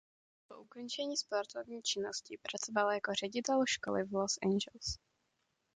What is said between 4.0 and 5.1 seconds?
v Los Angeles.